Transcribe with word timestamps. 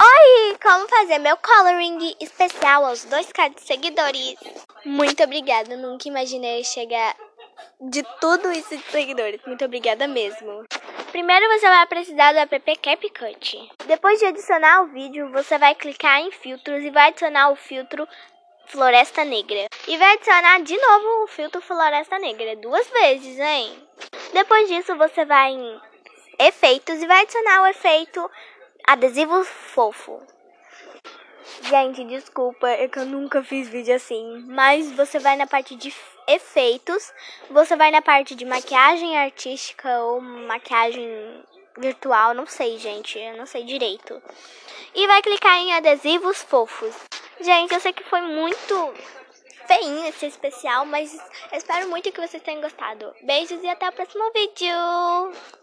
Oi, 0.00 0.56
como 0.60 0.88
fazer 0.88 1.18
meu 1.18 1.36
coloring 1.36 2.16
especial 2.20 2.84
aos 2.84 3.06
2k 3.06 3.54
de 3.54 3.62
seguidores? 3.62 4.34
Muito 4.84 5.22
obrigada, 5.22 5.76
nunca 5.76 6.08
imaginei 6.08 6.64
chegar 6.64 7.14
de 7.80 8.02
tudo 8.20 8.50
isso 8.50 8.76
de 8.76 8.82
seguidores. 8.90 9.40
Muito 9.46 9.64
obrigada 9.64 10.06
mesmo. 10.08 10.64
Primeiro 11.10 11.46
você 11.48 11.68
vai 11.68 11.86
precisar 11.86 12.32
do 12.32 12.38
app 12.38 12.76
CapCut. 12.76 13.70
Depois 13.86 14.18
de 14.18 14.26
adicionar 14.26 14.82
o 14.82 14.86
vídeo, 14.86 15.30
você 15.30 15.58
vai 15.58 15.74
clicar 15.74 16.20
em 16.20 16.32
filtros 16.32 16.82
e 16.82 16.90
vai 16.90 17.08
adicionar 17.08 17.50
o 17.50 17.56
filtro 17.56 18.08
Floresta 18.66 19.24
Negra. 19.24 19.66
E 19.86 19.96
vai 19.98 20.14
adicionar 20.14 20.60
de 20.62 20.76
novo 20.76 21.24
o 21.24 21.26
filtro 21.26 21.60
Floresta 21.60 22.18
Negra, 22.18 22.56
duas 22.56 22.88
vezes, 22.88 23.38
hein? 23.38 23.88
Depois 24.32 24.68
disso, 24.68 24.96
você 24.96 25.24
vai 25.24 25.52
em 25.52 25.80
efeitos 26.38 27.02
e 27.02 27.06
vai 27.06 27.20
adicionar 27.22 27.62
o 27.62 27.66
efeito 27.66 28.30
adesivo 28.86 29.44
fofo. 29.44 30.20
Gente, 31.62 32.04
desculpa, 32.04 32.68
é 32.68 32.88
que 32.88 32.98
eu 32.98 33.06
nunca 33.06 33.42
fiz 33.42 33.68
vídeo 33.68 33.94
assim. 33.94 34.44
Mas 34.48 34.90
você 34.92 35.18
vai 35.18 35.36
na 35.36 35.46
parte 35.46 35.76
de 35.76 35.94
efeitos, 36.26 37.12
você 37.50 37.76
vai 37.76 37.90
na 37.90 38.02
parte 38.02 38.34
de 38.34 38.44
maquiagem 38.44 39.16
artística 39.16 39.88
ou 40.00 40.20
maquiagem 40.20 41.44
virtual, 41.76 42.34
não 42.34 42.46
sei, 42.46 42.78
gente, 42.78 43.18
eu 43.18 43.36
não 43.36 43.46
sei 43.46 43.64
direito. 43.64 44.22
E 44.94 45.06
vai 45.06 45.22
clicar 45.22 45.58
em 45.58 45.72
adesivos 45.74 46.42
fofos. 46.42 46.94
Gente, 47.40 47.72
eu 47.72 47.80
sei 47.80 47.92
que 47.92 48.04
foi 48.04 48.20
muito 48.20 48.94
feinho 49.66 50.06
esse 50.06 50.26
especial, 50.26 50.84
mas 50.84 51.16
espero 51.52 51.88
muito 51.88 52.12
que 52.12 52.20
vocês 52.20 52.42
tenham 52.42 52.60
gostado. 52.60 53.14
Beijos 53.22 53.62
e 53.62 53.68
até 53.68 53.88
o 53.88 53.92
próximo 53.92 54.30
vídeo! 54.32 55.61